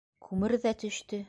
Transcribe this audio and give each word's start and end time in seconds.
Күмер 0.29 0.57
ҙә 0.65 0.75
төштө. 0.85 1.19